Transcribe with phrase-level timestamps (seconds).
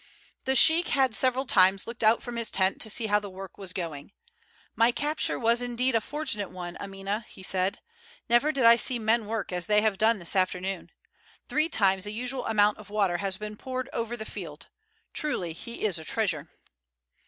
[0.45, 3.59] The sheik had several times looked out from his tent to see how the work
[3.59, 4.11] was getting on.
[4.75, 7.79] "My capture was indeed a fortunate one, Amina," he said.
[8.27, 10.89] "Never did I see men work as they have done this afternoon.
[11.47, 14.69] Three times the usual amount of water has been poured over the field;
[15.13, 16.49] truly he is a treasure."